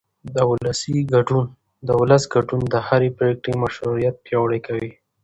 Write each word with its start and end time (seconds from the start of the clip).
د 1.87 1.89
ولس 2.01 2.23
ګډون 2.33 2.61
د 2.73 2.75
هرې 2.87 3.09
پرېکړې 3.17 3.53
مشروعیت 3.63 4.15
پیاوړی 4.25 4.59
کوي 4.67 4.91